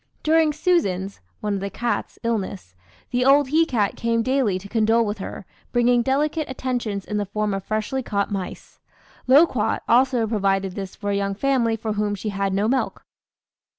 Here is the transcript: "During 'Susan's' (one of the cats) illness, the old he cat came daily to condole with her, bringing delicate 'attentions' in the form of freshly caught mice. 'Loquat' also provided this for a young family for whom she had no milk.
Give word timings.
"During 0.23 0.51
'Susan's' 0.51 1.19
(one 1.41 1.53
of 1.53 1.59
the 1.59 1.69
cats) 1.69 2.17
illness, 2.23 2.73
the 3.11 3.23
old 3.23 3.49
he 3.49 3.67
cat 3.67 3.95
came 3.95 4.23
daily 4.23 4.57
to 4.57 4.67
condole 4.67 5.05
with 5.05 5.19
her, 5.19 5.45
bringing 5.71 6.01
delicate 6.01 6.49
'attentions' 6.49 7.05
in 7.05 7.17
the 7.17 7.25
form 7.27 7.53
of 7.53 7.63
freshly 7.63 8.01
caught 8.01 8.31
mice. 8.31 8.79
'Loquat' 9.27 9.83
also 9.87 10.25
provided 10.25 10.73
this 10.73 10.95
for 10.95 11.11
a 11.11 11.15
young 11.15 11.35
family 11.35 11.75
for 11.75 11.93
whom 11.93 12.15
she 12.15 12.29
had 12.29 12.51
no 12.51 12.67
milk. 12.67 13.05